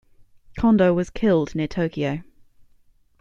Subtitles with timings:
[0.57, 2.23] Kondo was killed near Tokyo.